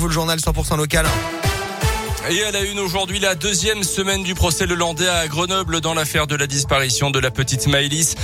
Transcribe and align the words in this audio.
vous 0.00 0.08
le 0.08 0.14
journal 0.14 0.38
100% 0.38 0.78
local. 0.78 1.06
Et 2.28 2.44
à 2.44 2.50
la 2.50 2.60
une 2.60 2.78
aujourd'hui, 2.78 3.18
la 3.18 3.34
deuxième 3.34 3.82
semaine 3.82 4.22
du 4.22 4.34
procès 4.34 4.66
Le 4.66 4.74
Landais 4.74 5.08
à 5.08 5.26
Grenoble 5.26 5.80
dans 5.80 5.94
l'affaire 5.94 6.26
de 6.26 6.36
la 6.36 6.46
disparition 6.46 7.10
de 7.10 7.18
la 7.18 7.30
petite 7.30 7.66
Maëlys. 7.66 8.14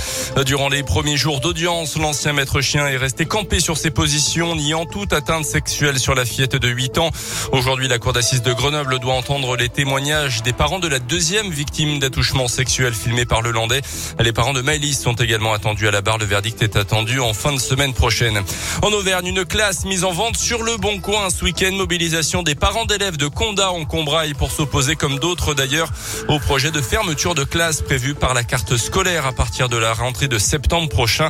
Durant 0.45 0.69
les 0.69 0.83
premiers 0.83 1.17
jours 1.17 1.39
d'audience, 1.39 1.97
l'ancien 1.97 2.31
maître 2.31 2.61
chien 2.61 2.87
est 2.87 2.95
resté 2.95 3.25
campé 3.25 3.59
sur 3.59 3.75
ses 3.75 3.89
positions, 3.89 4.55
niant 4.55 4.85
toute 4.85 5.13
atteinte 5.13 5.45
sexuelle 5.45 5.97
sur 5.97 6.13
la 6.13 6.25
fillette 6.25 6.55
de 6.55 6.67
8 6.67 6.99
ans. 6.99 7.09
Aujourd'hui, 7.51 7.87
la 7.87 7.97
cour 7.97 8.13
d'assises 8.13 8.43
de 8.43 8.53
Grenoble 8.53 8.99
doit 8.99 9.15
entendre 9.15 9.57
les 9.57 9.67
témoignages 9.67 10.43
des 10.43 10.53
parents 10.53 10.79
de 10.79 10.87
la 10.87 10.99
deuxième 10.99 11.49
victime 11.49 11.97
d'attouchement 11.97 12.47
sexuel 12.47 12.93
filmé 12.93 13.25
par 13.25 13.41
Le 13.41 13.49
Landais. 13.49 13.81
Les 14.19 14.31
parents 14.31 14.53
de 14.53 14.61
Maëlys 14.61 15.01
sont 15.01 15.15
également 15.15 15.53
attendus 15.53 15.87
à 15.87 15.91
la 15.91 16.01
barre. 16.01 16.19
Le 16.19 16.25
verdict 16.25 16.61
est 16.61 16.77
attendu 16.77 17.19
en 17.19 17.33
fin 17.33 17.51
de 17.51 17.59
semaine 17.59 17.93
prochaine. 17.93 18.43
En 18.83 18.91
Auvergne, 18.91 19.25
une 19.25 19.43
classe 19.43 19.85
mise 19.85 20.03
en 20.03 20.11
vente 20.11 20.37
sur 20.37 20.61
le 20.61 20.77
Bon 20.77 20.99
Coin 20.99 21.31
ce 21.31 21.43
week-end. 21.43 21.71
Mobilisation 21.71 22.43
des 22.43 22.55
parents 22.55 22.85
d'élèves 22.85 23.17
de 23.17 23.27
Condat 23.27 23.71
en 23.71 23.86
Combraille 23.87 24.33
pour 24.33 24.51
s'opposer, 24.51 24.95
comme 24.95 25.19
d'autres 25.19 25.53
d'ailleurs, 25.53 25.89
au 26.27 26.39
projet 26.39 26.71
de 26.71 26.81
fermeture 26.81 27.35
de 27.35 27.43
classe 27.43 27.81
prévu 27.81 28.13
par 28.13 28.33
la 28.33 28.43
carte 28.43 28.77
scolaire 28.77 29.25
à 29.25 29.31
partir 29.31 29.69
de 29.69 29.77
la 29.77 29.93
rentrée 29.93 30.27
de 30.27 30.37
septembre 30.37 30.89
prochain. 30.89 31.29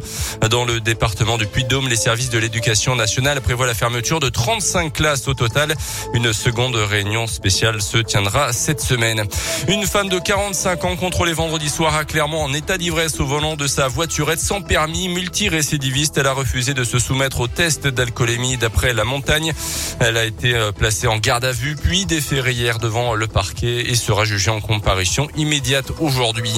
Dans 0.49 0.65
le 0.65 0.79
département 0.79 1.37
du 1.37 1.45
Puy-de-Dôme, 1.45 1.87
les 1.87 1.95
services 1.95 2.29
de 2.29 2.39
l'éducation 2.39 2.95
nationale 2.95 3.41
prévoient 3.41 3.67
la 3.67 3.73
fermeture 3.73 4.19
de 4.19 4.29
35 4.29 4.93
classes 4.93 5.27
au 5.27 5.33
total. 5.33 5.75
Une 6.13 6.33
seconde 6.33 6.75
réunion 6.75 7.27
spéciale 7.27 7.81
se 7.81 7.97
tiendra 7.97 8.53
cette 8.53 8.81
semaine. 8.81 9.23
Une 9.67 9.85
femme 9.85 10.09
de 10.09 10.19
45 10.19 10.85
ans 10.85 10.95
contrôlée 10.95 11.33
vendredi 11.33 11.69
soir 11.69 11.95
à 11.95 12.05
Clermont 12.05 12.41
en 12.41 12.53
état 12.53 12.77
d'ivresse 12.77 13.19
au 13.19 13.25
volant 13.25 13.55
de 13.55 13.67
sa 13.67 13.87
voiturette 13.87 14.39
sans 14.39 14.61
permis, 14.61 15.09
multirécidiviste. 15.09 16.17
Elle 16.17 16.27
a 16.27 16.33
refusé 16.33 16.73
de 16.73 16.83
se 16.83 16.99
soumettre 16.99 17.39
au 17.41 17.47
test 17.47 17.87
d'alcoolémie 17.87 18.57
d'après 18.57 18.93
la 18.93 19.03
montagne. 19.03 19.53
Elle 19.99 20.17
a 20.17 20.25
été 20.25 20.55
euh, 20.55 20.71
placée 20.71 21.07
en 21.07 21.17
garde 21.17 21.45
à 21.45 21.51
vue 21.51 21.75
puis 21.75 22.05
déférée 22.05 22.46
hier 22.53 22.79
devant 22.79 23.15
le 23.15 23.27
parquet 23.27 23.89
et 23.89 23.95
sera 23.95 24.25
jugée 24.25 24.51
en 24.51 24.61
comparution 24.61 25.27
immédiate 25.35 25.91
aujourd'hui. 25.99 26.53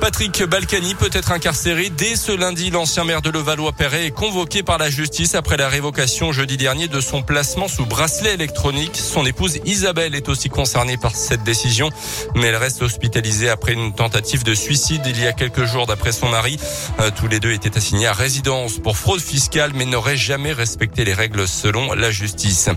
Patrick 0.00 0.42
Balkany 0.44 0.94
peut 0.94 1.10
être 1.12 1.32
incarcéré 1.32 1.90
dès 1.90 2.16
ce 2.16 2.32
lundi. 2.32 2.70
L'ancien 2.70 3.04
maire 3.04 3.22
de 3.22 3.30
Levallois-Perret 3.30 4.06
est 4.06 4.10
convoqué 4.10 4.62
par 4.62 4.78
la 4.78 4.90
justice 4.90 5.34
après 5.34 5.56
la 5.56 5.68
révocation 5.68 6.32
jeudi 6.32 6.56
dernier 6.56 6.88
de 6.88 7.00
son 7.00 7.22
placement 7.22 7.68
sous 7.68 7.86
bracelet 7.86 8.34
électronique. 8.34 8.96
Son 8.96 9.24
épouse 9.26 9.58
Isabelle 9.64 10.14
est 10.14 10.28
aussi 10.28 10.48
concernée 10.48 10.96
par 10.96 11.14
cette 11.14 11.44
décision, 11.44 11.90
mais 12.34 12.48
elle 12.48 12.56
reste 12.56 12.82
hospitalisée 12.82 13.48
après 13.48 13.72
une 13.72 13.94
tentative 13.94 14.44
de 14.44 14.54
suicide 14.54 15.02
il 15.06 15.20
y 15.20 15.26
a 15.26 15.32
quelques 15.32 15.64
jours 15.64 15.86
d'après 15.86 16.12
son 16.12 16.28
mari. 16.28 16.58
Euh, 17.00 17.10
tous 17.14 17.28
les 17.28 17.40
deux 17.40 17.52
étaient 17.52 17.76
assignés 17.76 18.06
à 18.06 18.12
résidence 18.12 18.78
pour 18.78 18.96
fraude 18.96 19.20
fiscale, 19.20 19.72
mais 19.74 19.84
n'auraient 19.84 20.16
jamais 20.16 20.52
respecté 20.52 21.04
les 21.04 21.14
règles 21.14 21.46
selon 21.46 21.92
la 21.94 22.10
justice. 22.10 22.68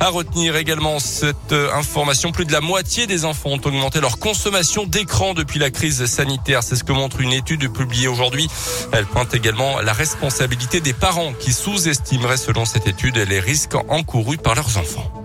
À 0.00 0.08
retenir 0.08 0.56
également 0.56 0.98
cette 0.98 1.52
euh, 1.52 1.70
plus 2.32 2.44
de 2.44 2.52
la 2.52 2.60
moitié 2.60 3.06
des 3.06 3.24
enfants 3.24 3.50
ont 3.50 3.60
augmenté 3.64 4.00
leur 4.00 4.18
consommation 4.18 4.86
d'écran 4.86 5.34
depuis 5.34 5.58
la 5.58 5.70
crise 5.70 6.04
sanitaire. 6.06 6.62
C'est 6.62 6.76
ce 6.76 6.84
que 6.84 6.92
montre 6.92 7.20
une 7.20 7.32
étude 7.32 7.72
publiée 7.72 8.08
aujourd'hui. 8.08 8.48
Elle 8.92 9.06
pointe 9.06 9.34
également 9.34 9.80
la 9.80 9.92
responsabilité 9.92 10.80
des 10.80 10.92
parents 10.92 11.32
qui 11.32 11.52
sous-estimeraient 11.52 12.36
selon 12.36 12.64
cette 12.64 12.86
étude 12.86 13.16
les 13.16 13.40
risques 13.40 13.74
encourus 13.88 14.38
par 14.38 14.54
leurs 14.54 14.78
enfants. 14.78 15.23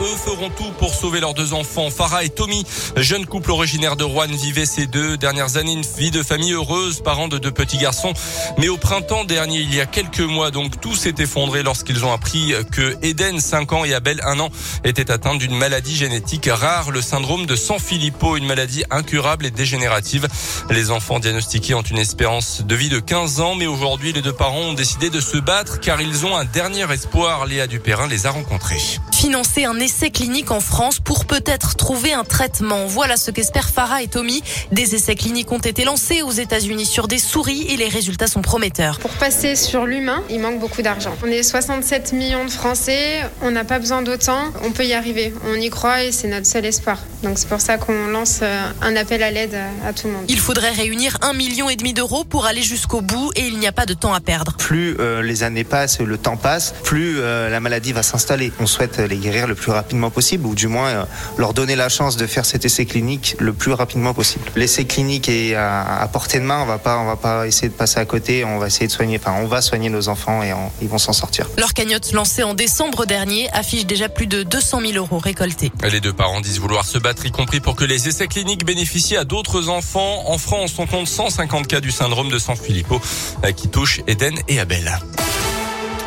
Eux 0.00 0.16
feront 0.16 0.50
tout 0.50 0.70
pour 0.78 0.94
sauver 0.94 1.20
leurs 1.20 1.34
deux 1.34 1.54
enfants. 1.54 1.90
Farah 1.90 2.24
et 2.24 2.28
Tommy, 2.28 2.64
jeune 2.96 3.24
couple 3.24 3.50
originaire 3.50 3.96
de 3.96 4.04
Rouen, 4.04 4.26
vivaient 4.26 4.66
ces 4.66 4.86
deux 4.86 5.16
dernières 5.16 5.56
années 5.56 5.72
une 5.72 5.86
vie 5.96 6.10
de 6.10 6.22
famille 6.22 6.52
heureuse, 6.52 7.00
parents 7.00 7.28
de 7.28 7.38
deux 7.38 7.50
petits 7.50 7.78
garçons. 7.78 8.12
Mais 8.58 8.68
au 8.68 8.76
printemps 8.76 9.24
dernier, 9.24 9.60
il 9.60 9.74
y 9.74 9.80
a 9.80 9.86
quelques 9.86 10.20
mois, 10.20 10.50
donc 10.50 10.80
tout 10.80 10.94
s'est 10.94 11.14
effondré 11.18 11.62
lorsqu'ils 11.62 12.04
ont 12.04 12.12
appris 12.12 12.52
que 12.72 12.96
Eden, 13.02 13.40
5 13.40 13.72
ans, 13.72 13.84
et 13.84 13.94
Abel, 13.94 14.20
1 14.22 14.38
an, 14.40 14.50
étaient 14.84 15.10
atteints 15.10 15.36
d'une 15.36 15.56
maladie 15.56 15.96
génétique 15.96 16.48
rare, 16.52 16.90
le 16.90 17.00
syndrome 17.00 17.46
de 17.46 17.56
San 17.56 17.78
Filippo, 17.78 18.36
une 18.36 18.46
maladie 18.46 18.84
incurable 18.90 19.46
et 19.46 19.50
dégénérative. 19.50 20.28
Les 20.70 20.90
enfants 20.90 21.20
diagnostiqués 21.20 21.74
ont 21.74 21.82
une 21.82 21.98
espérance 21.98 22.62
de 22.62 22.74
vie 22.74 22.90
de 22.90 23.00
15 23.00 23.40
ans, 23.40 23.54
mais 23.54 23.66
aujourd'hui, 23.66 24.12
les 24.12 24.22
deux 24.22 24.32
parents 24.32 24.60
ont 24.60 24.74
décidé 24.74 25.08
de 25.08 25.20
se 25.20 25.38
battre 25.38 25.80
car 25.80 26.00
ils 26.00 26.26
ont 26.26 26.36
un 26.36 26.44
dernier 26.44 26.90
espoir. 26.92 27.46
Léa 27.46 27.66
Dupérin 27.66 28.08
les 28.08 28.26
a 28.26 28.30
rencontrés. 28.30 28.80
Financer 29.12 29.64
un 29.64 29.80
essais 29.86 30.10
cliniques 30.10 30.50
en 30.50 30.58
France 30.58 30.98
pour 30.98 31.26
peut-être 31.26 31.76
trouver 31.76 32.12
un 32.12 32.24
traitement. 32.24 32.86
Voilà 32.86 33.16
ce 33.16 33.30
qu'espèrent 33.30 33.68
Farah 33.68 34.02
et 34.02 34.08
Tommy. 34.08 34.42
Des 34.72 34.96
essais 34.96 35.14
cliniques 35.14 35.52
ont 35.52 35.60
été 35.60 35.84
lancés 35.84 36.22
aux 36.22 36.32
États-Unis 36.32 36.86
sur 36.86 37.06
des 37.06 37.20
souris 37.20 37.68
et 37.70 37.76
les 37.76 37.88
résultats 37.88 38.26
sont 38.26 38.42
prometteurs. 38.42 38.98
Pour 38.98 39.12
passer 39.12 39.54
sur 39.54 39.86
l'humain, 39.86 40.24
il 40.28 40.40
manque 40.40 40.58
beaucoup 40.58 40.82
d'argent. 40.82 41.14
On 41.22 41.28
est 41.28 41.44
67 41.44 42.12
millions 42.14 42.44
de 42.44 42.50
Français, 42.50 43.20
on 43.42 43.52
n'a 43.52 43.62
pas 43.62 43.78
besoin 43.78 44.02
d'autant, 44.02 44.50
on 44.64 44.72
peut 44.72 44.84
y 44.84 44.92
arriver. 44.92 45.32
On 45.46 45.54
y 45.54 45.70
croit 45.70 46.02
et 46.02 46.10
c'est 46.10 46.26
notre 46.26 46.46
seul 46.46 46.66
espoir. 46.66 46.98
Donc 47.22 47.38
c'est 47.38 47.48
pour 47.48 47.60
ça 47.60 47.78
qu'on 47.78 48.08
lance 48.08 48.40
euh, 48.42 48.68
un 48.82 48.96
appel 48.96 49.22
à 49.22 49.30
l'aide 49.30 49.56
à 49.86 49.92
tout 49.92 50.08
le 50.08 50.14
monde. 50.14 50.24
Il 50.28 50.40
faudrait 50.40 50.72
réunir 50.72 51.16
un 51.22 51.32
million 51.32 51.70
et 51.70 51.76
demi 51.76 51.94
d'euros 51.94 52.24
pour 52.24 52.46
aller 52.46 52.62
jusqu'au 52.62 53.02
bout 53.02 53.30
et 53.36 53.46
il 53.46 53.60
n'y 53.60 53.68
a 53.68 53.72
pas 53.72 53.86
de 53.86 53.94
temps 53.94 54.14
à 54.14 54.20
perdre. 54.20 54.56
Plus 54.56 54.96
euh, 54.98 55.22
les 55.22 55.44
années 55.44 55.62
passent, 55.62 56.00
le 56.00 56.18
temps 56.18 56.36
passe, 56.36 56.74
plus 56.82 57.20
euh, 57.20 57.48
la 57.48 57.60
maladie 57.60 57.92
va 57.92 58.02
s'installer. 58.02 58.50
On 58.58 58.66
souhaite 58.66 58.98
les 58.98 59.16
guérir 59.16 59.46
le 59.46 59.54
plus 59.54 59.75
rapidement 59.76 60.10
possible 60.10 60.46
ou 60.46 60.54
du 60.54 60.68
moins 60.68 60.88
euh, 60.88 61.04
leur 61.38 61.54
donner 61.54 61.76
la 61.76 61.88
chance 61.88 62.16
de 62.16 62.26
faire 62.26 62.44
cet 62.44 62.64
essai 62.64 62.86
clinique 62.86 63.36
le 63.38 63.52
plus 63.52 63.72
rapidement 63.72 64.14
possible. 64.14 64.44
L'essai 64.56 64.84
clinique 64.84 65.28
est 65.28 65.54
à, 65.54 66.08
portée 66.12 66.40
de 66.40 66.44
main, 66.44 66.60
on 66.62 66.66
va 66.66 66.78
pas 66.78 66.98
on 66.98 67.06
va 67.06 67.16
pas 67.16 67.46
essayer 67.46 67.68
de 67.68 67.74
passer 67.74 68.00
à 68.00 68.04
côté, 68.04 68.44
on 68.44 68.58
va 68.58 68.66
essayer 68.66 68.86
de 68.86 68.92
soigner 68.92 69.18
enfin 69.20 69.36
on 69.40 69.46
va 69.46 69.60
soigner 69.60 69.90
nos 69.90 70.08
enfants 70.08 70.42
et 70.42 70.52
ils 70.82 70.88
vont 70.88 70.98
s'en 70.98 71.12
sortir. 71.12 71.48
Leur 71.58 71.74
cagnotte 71.74 72.12
lancée 72.12 72.42
en 72.42 72.54
décembre 72.54 73.06
dernier 73.06 73.48
affiche 73.52 73.86
déjà 73.86 74.08
plus 74.08 74.26
de 74.26 74.42
200 74.42 74.80
000 74.80 74.92
euros 74.94 75.18
récoltés. 75.18 75.72
Les 75.90 76.00
deux 76.00 76.12
parents 76.12 76.40
disent 76.40 76.60
vouloir 76.60 76.84
se 76.84 76.98
battre 76.98 77.26
y 77.26 77.30
compris 77.30 77.60
pour 77.60 77.76
que 77.76 77.84
les 77.84 78.08
essais 78.08 78.26
cliniques 78.26 78.64
bénéficient 78.64 79.16
à 79.16 79.24
d'autres 79.24 79.68
enfants. 79.68 80.24
En 80.26 80.38
France, 80.38 80.74
on 80.78 80.86
compte 80.86 81.08
150 81.08 81.66
cas 81.66 81.80
du 81.80 81.90
syndrome 81.90 82.30
de 82.30 82.38
San 82.38 82.56
Filippo 82.56 83.00
euh, 83.44 83.52
qui 83.52 83.68
touche 83.68 84.00
Eden 84.06 84.34
et 84.48 84.60
Abel. 84.60 84.98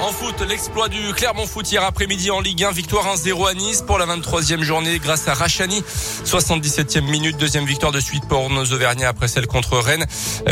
En 0.01 0.13
foot, 0.13 0.41
l'exploit 0.47 0.87
du 0.87 1.13
Clermont 1.13 1.45
Foot 1.45 1.69
hier 1.69 1.83
après-midi 1.83 2.31
en 2.31 2.39
Ligue 2.39 2.63
1, 2.63 2.71
victoire 2.71 3.05
1-0 3.17 3.49
à 3.49 3.53
Nice 3.53 3.83
pour 3.85 3.97
la 3.97 4.05
23e 4.05 4.61
journée 4.61 4.97
grâce 4.97 5.27
à 5.27 5.33
Rachani. 5.33 5.83
77e 6.25 7.01
minute, 7.01 7.35
deuxième 7.37 7.65
victoire 7.65 7.91
de 7.91 7.99
suite 7.99 8.25
pour 8.25 8.49
nos 8.49 8.63
Auvergnats 8.63 9.09
après 9.09 9.27
celle 9.27 9.45
contre 9.45 9.77
Rennes. 9.77 10.05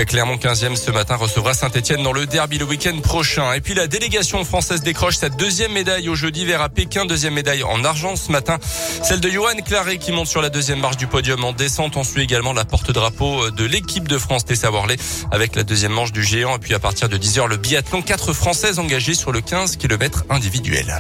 Clermont 0.06 0.36
15e 0.36 0.76
ce 0.76 0.92
matin 0.92 1.16
recevra 1.16 1.54
Saint-Etienne 1.54 2.04
dans 2.04 2.12
le 2.12 2.26
derby 2.26 2.58
le 2.58 2.66
week-end 2.66 3.00
prochain. 3.00 3.54
Et 3.54 3.62
puis 3.62 3.74
la 3.74 3.88
délégation 3.88 4.44
française 4.44 4.82
décroche 4.82 5.16
sa 5.16 5.30
deuxième 5.30 5.72
médaille 5.72 6.10
au 6.10 6.16
jeu 6.16 6.30
d'hiver 6.30 6.62
à 6.62 6.68
Pékin, 6.68 7.06
deuxième 7.06 7.34
médaille 7.34 7.64
en 7.64 7.86
argent 7.86 8.18
ce 8.18 8.34
matin. 8.34 8.58
Celle 9.02 9.22
de 9.22 9.30
Johan 9.30 9.56
Claré 9.66 9.98
qui 9.98 10.12
monte 10.12 10.28
sur 10.28 10.42
la 10.42 10.50
deuxième 10.50 10.82
marche 10.82 10.98
du 10.98 11.08
podium 11.08 11.42
en 11.46 11.54
descente. 11.54 11.96
On 11.96 12.04
suit 12.04 12.24
également 12.24 12.52
la 12.52 12.66
porte-drapeau 12.66 13.50
de 13.52 13.64
l'équipe 13.64 14.10
de 14.10 14.18
France 14.18 14.44
Tessa 14.44 14.72
Worley 14.72 14.98
avec 15.32 15.56
la 15.56 15.64
deuxième 15.64 15.94
manche 15.94 16.12
du 16.12 16.22
géant. 16.22 16.58
Et 16.58 16.60
puis 16.60 16.74
à 16.74 16.80
partir 16.80 17.08
de 17.08 17.18
10h, 17.18 17.48
le 17.48 17.56
biathlon, 17.56 18.02
quatre 18.02 18.34
Françaises 18.34 18.78
engagées 18.80 19.14
sur 19.14 19.32
le 19.32 19.37
15 19.40 19.78
km 19.78 20.26
individuel. 20.30 20.98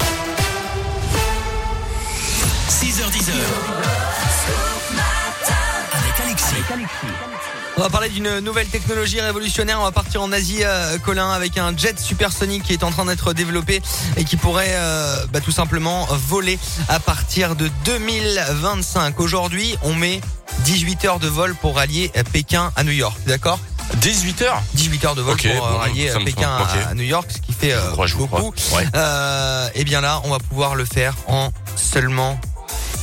6h10 2.70 3.32
avec 5.94 6.22
Alexis. 6.24 6.56
On 7.78 7.82
va 7.82 7.90
parler 7.90 8.10
d'une 8.10 8.40
nouvelle 8.40 8.68
technologie 8.68 9.22
révolutionnaire. 9.22 9.80
On 9.80 9.84
va 9.84 9.92
partir 9.92 10.24
en 10.24 10.32
Asie, 10.32 10.64
euh, 10.64 10.98
Colin, 10.98 11.30
avec 11.30 11.58
un 11.58 11.78
jet 11.78 12.00
supersonique 12.00 12.64
qui 12.64 12.74
est 12.74 12.84
en 12.84 12.90
train 12.90 13.06
d'être 13.06 13.34
développé 13.34 13.82
et 14.16 14.24
qui 14.24 14.36
pourrait 14.36 14.74
euh, 14.74 15.26
bah, 15.32 15.42
tout 15.42 15.52
simplement 15.52 16.06
voler 16.28 16.58
à 16.90 17.00
partir 17.00 17.56
de 17.56 17.70
2025. 17.86 19.20
Aujourd'hui, 19.20 19.78
on 19.84 19.94
met 19.94 20.22
18 20.66 21.06
heures 21.06 21.20
de 21.20 21.28
vol 21.28 21.54
pour 21.56 21.76
rallier 21.76 22.12
Pékin 22.34 22.72
à 22.76 22.84
New 22.84 22.92
York. 22.92 23.18
D'accord? 23.28 23.60
18 23.96 24.42
heures 24.44 24.62
18 24.74 25.06
heures 25.06 25.16
de 25.16 25.22
vol 25.22 25.38
pour 25.38 25.50
euh, 25.50 25.72
bon, 25.72 25.78
rallier 25.78 26.12
me 26.14 26.26
Pékin 26.26 26.50
à 26.90 26.94
New 26.94 27.04
York, 27.04 27.30
ce 27.30 27.40
qui 27.40 27.54
fait 27.54 27.74
euh, 27.74 27.92
beaucoup. 28.18 28.54
Ouais. 28.74 28.86
Euh, 28.96 29.70
et 29.76 29.84
bien 29.84 30.02
là, 30.02 30.22
on 30.24 30.30
va 30.30 30.40
pouvoir 30.40 30.76
le 30.76 30.86
faire 30.86 31.16
en 31.28 31.50
seulement 31.76 32.40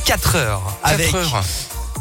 4 0.05 0.35
heures. 0.35 0.61
Quatre 0.83 0.93
avec 0.93 1.13
heures. 1.15 1.43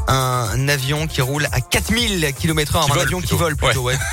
Un 0.07 0.69
avion 0.69 1.07
qui 1.07 1.21
roule 1.21 1.47
à 1.53 1.61
4000 1.61 2.33
km 2.39 2.77
heure. 2.77 2.87
Un 2.93 3.01
avion 3.01 3.19
plutôt. 3.19 3.37
qui 3.37 3.41
vole 3.43 3.57
plutôt, 3.57 3.83
ouais. 3.83 3.97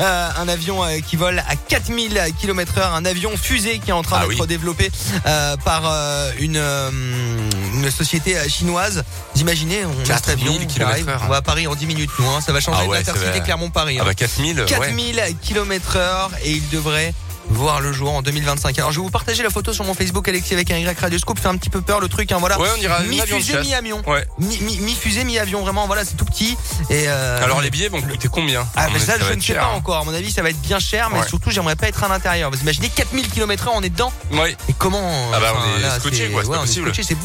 Euh, 0.00 0.28
un 0.36 0.48
avion 0.48 0.84
euh, 0.84 0.98
qui 1.00 1.16
vole 1.16 1.38
à 1.38 1.54
4000 1.68 2.20
km 2.38 2.78
heure. 2.78 2.94
Un 2.94 3.04
avion 3.04 3.36
fusée 3.36 3.78
qui 3.78 3.90
est 3.90 3.92
en 3.92 4.02
train 4.02 4.20
Ah 4.22 4.26
d'être 4.28 4.40
oui. 4.40 4.46
développé 4.46 4.90
euh, 5.26 5.56
par 5.58 5.82
euh, 5.86 6.30
une, 6.38 6.56
une 7.74 7.90
société 7.90 8.36
chinoise. 8.48 9.04
Vous 9.34 9.40
imaginez, 9.40 9.84
on 9.84 10.02
a 10.10 10.16
cet 10.16 10.26
4000 10.26 10.30
avion 10.48 10.58
qui 10.58 10.66
kilomètres 10.66 11.08
arrive, 11.08 11.18
on 11.24 11.28
va 11.28 11.36
à 11.36 11.42
Paris 11.42 11.66
en 11.66 11.74
10 11.74 11.86
minutes, 11.86 12.10
nous, 12.18 12.28
hein. 12.28 12.40
ça 12.40 12.52
va 12.52 12.60
changer 12.60 12.80
Ah 12.82 12.88
ouais, 12.88 12.98
l'intercité. 12.98 13.40
Clermont-Paris. 13.40 13.96
Ah 13.98 14.02
hein. 14.02 14.06
bah 14.06 14.14
4000, 14.14 14.60
ouais. 14.60 14.66
4000 14.66 15.22
km 15.42 15.96
heure 15.96 16.30
et 16.42 16.52
il 16.52 16.68
devrait 16.70 17.14
voir 17.50 17.80
le 17.80 17.92
jour 17.92 18.12
en 18.14 18.22
2025. 18.22 18.78
Alors 18.78 18.92
je 18.92 18.98
vais 19.00 19.04
vous 19.04 19.10
partager 19.10 19.42
la 19.42 19.50
photo 19.50 19.72
sur 19.72 19.84
mon 19.84 19.94
Facebook 19.94 20.28
Alexis 20.28 20.54
avec 20.54 20.70
un 20.70 20.78
Y 20.78 20.98
Radioscope. 20.98 21.38
Fait 21.38 21.48
un 21.48 21.56
petit 21.56 21.70
peu 21.70 21.80
peur 21.80 22.00
le 22.00 22.08
truc, 22.08 22.32
hein, 22.32 22.36
voilà. 22.40 22.58
Ouais, 22.60 22.68
on 22.76 22.80
ira 22.80 23.00
mi 23.00 23.18
fusée, 23.20 23.58
mi 23.60 23.74
avion. 23.74 24.02
Ouais. 24.06 24.26
Mi, 24.38 24.58
mi, 24.60 24.78
mi 24.78 24.94
fusée, 24.94 25.24
mi 25.24 25.38
avion. 25.38 25.62
Vraiment, 25.62 25.86
voilà, 25.86 26.04
c'est 26.04 26.16
tout 26.16 26.24
petit. 26.24 26.56
Et 26.90 27.04
euh, 27.08 27.42
Alors 27.44 27.60
les 27.60 27.70
billets 27.70 27.88
vont 27.88 28.00
coûter 28.00 28.28
combien 28.28 28.66
ah, 28.76 28.88
mais 28.92 28.98
ça, 28.98 29.14
je 29.18 29.32
ne 29.32 29.40
sais 29.40 29.46
cher, 29.48 29.60
pas 29.60 29.66
hein. 29.68 29.76
encore. 29.76 29.96
À 29.96 30.04
mon 30.04 30.14
avis, 30.14 30.30
ça 30.30 30.42
va 30.42 30.50
être 30.50 30.60
bien 30.60 30.78
cher, 30.78 31.08
mais 31.10 31.20
Ouais. 31.20 31.28
surtout, 31.28 31.50
j'aimerais 31.50 31.76
pas 31.76 31.88
être 31.88 32.02
à 32.04 32.08
l'intérieur. 32.08 32.50
Vous 32.50 32.60
imaginez 32.60 32.88
4000 32.88 33.28
km/h, 33.30 33.70
on 33.74 33.82
est 33.82 33.88
dedans. 33.90 34.12
Ouais. 34.32 34.56
Et 34.68 34.72
comment 34.72 35.10
Ah 35.34 35.40
bah, 35.40 35.52
on 35.56 35.80
est 35.86 36.00
scotché, 36.00 36.28
quoi, 36.30 36.42
c'est 36.44 36.50
pas 36.50 36.58
possible. 36.58 36.86
scotché, 36.86 37.02
c'est. 37.02 37.16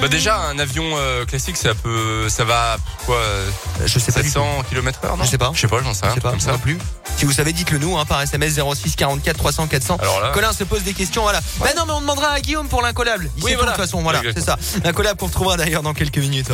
Bah 0.00 0.08
déjà 0.08 0.36
un 0.38 0.58
avion 0.58 0.84
euh, 0.96 1.24
classique 1.24 1.56
ça 1.56 1.74
peut 1.74 2.28
ça 2.28 2.44
va 2.44 2.76
quoi 3.06 3.16
euh, 3.16 3.48
je 3.84 3.98
sais 3.98 4.12
pas. 4.12 4.20
du 4.20 4.26
tout. 4.28 4.34
700 4.34 4.62
km 4.68 5.00
heure 5.04 5.16
non? 5.16 5.24
Je 5.24 5.30
sais 5.30 5.38
pas. 5.38 5.50
Je 5.54 5.60
sais 5.60 5.68
pas, 5.68 5.82
j'en 5.82 5.94
sais 5.94 6.00
Je 6.00 6.06
rien 6.06 6.14
sais 6.16 6.20
pas, 6.20 6.30
comme 6.30 6.40
ça. 6.40 6.52
plus. 6.58 6.78
Si 7.16 7.24
vous 7.24 7.32
savez, 7.32 7.52
dites-le 7.54 7.78
nous 7.78 7.96
hein, 7.96 8.04
par 8.04 8.20
SMS 8.20 8.58
06 8.74 8.94
44 8.96 9.36
300 9.38 9.65
400. 9.66 9.96
Alors 10.00 10.20
là 10.20 10.30
Colin 10.32 10.52
se 10.52 10.64
pose 10.64 10.82
des 10.82 10.94
questions, 10.94 11.22
voilà. 11.22 11.40
Bah 11.60 11.68
non, 11.76 11.84
mais 11.86 11.92
on 11.92 12.00
demandera 12.00 12.28
à 12.30 12.40
Guillaume 12.40 12.68
pour 12.68 12.82
l'incollable. 12.82 13.30
Il 13.36 13.44
Oui, 13.44 13.54
voilà. 13.54 13.72
de 13.72 13.76
toute 13.76 13.84
façon, 13.84 14.02
voilà, 14.02 14.20
c'est 14.34 14.44
ça. 14.44 14.56
L'incollable 14.84 15.18
qu'on 15.18 15.26
retrouvera 15.26 15.56
d'ailleurs 15.56 15.82
dans 15.82 15.94
quelques 15.94 16.18
minutes. 16.18 16.50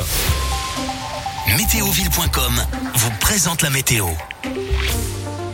Météoville.com 1.57 2.65
vous 2.95 3.11
présente 3.21 3.63
la 3.63 3.71
météo. 3.71 4.07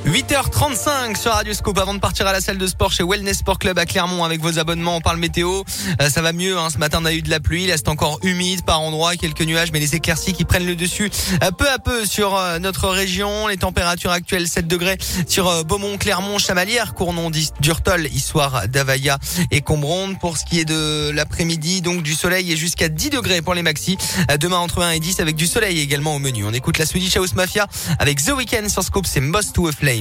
8h35 0.08 1.20
sur 1.20 1.32
Radio 1.32 1.52
Scoop 1.52 1.76
avant 1.76 1.93
de 1.93 1.99
partir 1.99 2.26
à 2.26 2.32
la 2.32 2.40
salle 2.40 2.56
de 2.56 2.66
sport 2.66 2.90
chez 2.90 3.05
Wellness 3.05 3.40
Sport 3.40 3.58
Club 3.58 3.78
à 3.78 3.84
Clermont 3.84 4.25
avec 4.25 4.40
vos 4.40 4.58
abonnements. 4.58 4.96
On 4.96 5.00
parle 5.02 5.19
météo. 5.19 5.64
Euh, 6.00 6.08
ça 6.08 6.22
va 6.22 6.32
mieux. 6.32 6.56
Hein. 6.56 6.70
Ce 6.70 6.78
matin, 6.78 7.00
on 7.02 7.05
a 7.05 7.12
eu 7.12 7.20
de 7.20 7.28
la 7.28 7.40
pluie. 7.40 7.66
Là, 7.66 7.76
c'est 7.76 7.90
encore 7.90 8.19
humide 8.22 8.62
par 8.62 8.81
endroits, 8.81 9.16
quelques 9.16 9.43
nuages, 9.43 9.70
mais 9.70 9.81
les 9.81 9.96
éclaircies 9.96 10.32
qui 10.32 10.46
prennent 10.46 10.64
le 10.64 10.76
dessus 10.76 11.10
euh, 11.43 11.50
peu 11.50 11.69
à 11.69 11.78
peu 11.78 12.06
sur 12.06 12.34
euh, 12.34 12.58
notre 12.58 12.88
région. 12.88 13.49
Les 13.49 13.58
températures 13.58 14.10
actuelles 14.10 14.49
7 14.49 14.66
degrés 14.66 14.96
sur 15.26 15.46
euh, 15.46 15.62
Beaumont, 15.62 15.99
Clermont, 15.99 16.38
Chamalières, 16.38 16.94
Cournon, 16.94 17.31
Durtol, 17.61 18.06
Issoire, 18.06 18.66
Davaya 18.66 19.19
et 19.50 19.61
Combronde. 19.61 20.19
Pour 20.19 20.38
ce 20.38 20.46
qui 20.46 20.58
est 20.58 20.64
de 20.64 21.11
l'après-midi, 21.11 21.82
donc 21.82 22.02
du 22.02 22.14
soleil 22.14 22.50
et 22.50 22.56
jusqu'à 22.56 22.88
10 22.88 23.11
degrés 23.11 23.43
pour 23.43 23.52
les 23.52 23.62
maxi. 23.62 23.99
Demain 24.40 24.56
entre 24.56 24.81
1 24.81 24.93
et 24.93 25.00
10 25.00 25.20
avec 25.20 25.37
du 25.37 25.46
soleil 25.46 25.81
également 25.81 26.14
au 26.14 26.19
menu. 26.19 26.46
On 26.46 26.52
écoute 26.54 26.78
la 26.78 26.87
Swedish 26.87 27.14
House 27.19 27.34
Mafia 27.34 27.66
avec 27.99 28.25
The 28.25 28.31
Weeknd 28.31 28.70
sur 28.70 28.82
Scoop. 28.82 29.06
C'est 29.06 29.20
Most 29.20 29.52
to 29.52 29.69
a 29.69 29.72
Flame. 29.72 29.98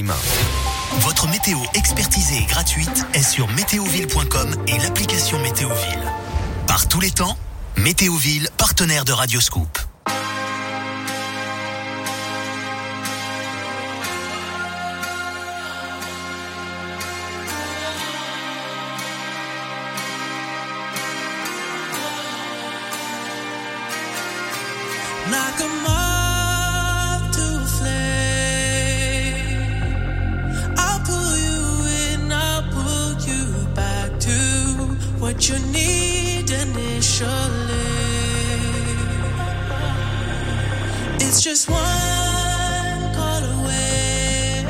Votre 1.00 1.28
météo 1.28 1.58
expertisée 1.74 2.38
et 2.38 2.46
gratuite 2.46 3.06
est 3.14 3.22
sur 3.22 3.48
météoville.com 3.48 4.54
et 4.68 4.78
l'application 4.78 5.40
Météoville. 5.40 6.12
Par 6.66 6.86
tous 6.88 7.00
les 7.00 7.10
temps, 7.10 7.36
Météoville, 7.76 8.48
partenaire 8.56 9.04
de 9.04 9.12
Radioscoop. 9.12 9.78
like 25.30 25.60
a 25.60 25.68
moth 25.82 26.07
need 35.58 36.50
initially. 36.50 37.28
It's 41.20 41.40
just 41.42 41.68
one 41.68 43.14
call 43.14 43.44
away, 43.60 44.64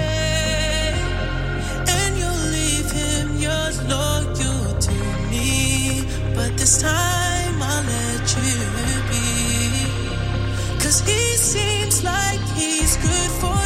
and 1.87 2.19
you'll 2.19 2.44
leave 2.56 2.90
him 2.90 3.37
your 3.37 3.70
loyal 3.88 4.79
to 4.87 4.96
me. 5.31 6.05
But 6.35 6.56
this 6.56 6.81
time 6.82 7.62
I'll 7.62 7.84
let 7.84 8.37
you 8.37 8.56
be, 9.11 9.26
cause 10.82 11.00
he 11.00 11.37
seems 11.37 12.02
like 12.02 12.41
he's 12.56 12.96
good 12.96 13.31
for. 13.41 13.57